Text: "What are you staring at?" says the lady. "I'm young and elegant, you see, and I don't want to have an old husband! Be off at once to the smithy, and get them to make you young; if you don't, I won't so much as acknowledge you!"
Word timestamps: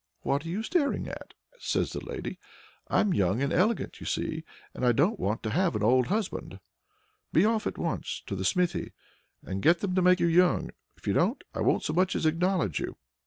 "What 0.23 0.47
are 0.47 0.49
you 0.49 0.63
staring 0.63 1.07
at?" 1.07 1.35
says 1.59 1.91
the 1.93 2.03
lady. 2.03 2.39
"I'm 2.87 3.13
young 3.13 3.39
and 3.39 3.53
elegant, 3.53 3.99
you 3.99 4.07
see, 4.07 4.43
and 4.73 4.83
I 4.83 4.93
don't 4.93 5.19
want 5.19 5.43
to 5.43 5.51
have 5.51 5.75
an 5.75 5.83
old 5.83 6.07
husband! 6.07 6.59
Be 7.31 7.45
off 7.45 7.67
at 7.67 7.77
once 7.77 8.23
to 8.25 8.35
the 8.35 8.43
smithy, 8.43 8.93
and 9.43 9.61
get 9.61 9.81
them 9.81 9.93
to 9.93 10.01
make 10.01 10.19
you 10.19 10.25
young; 10.25 10.71
if 10.97 11.05
you 11.05 11.13
don't, 11.13 11.43
I 11.53 11.61
won't 11.61 11.83
so 11.83 11.93
much 11.93 12.15
as 12.15 12.25
acknowledge 12.25 12.79
you!" 12.79 12.97